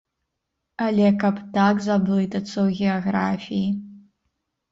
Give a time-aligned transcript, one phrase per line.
[0.85, 3.69] Але каб так заблытацца ў геаграфіі!